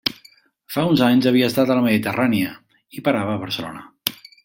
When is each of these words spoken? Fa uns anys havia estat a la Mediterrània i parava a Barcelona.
Fa 0.75 0.85
uns 0.93 1.03
anys 1.09 1.27
havia 1.33 1.51
estat 1.53 1.73
a 1.73 1.77
la 1.81 1.85
Mediterrània 1.89 2.57
i 3.01 3.07
parava 3.11 3.37
a 3.37 3.41
Barcelona. 3.47 3.89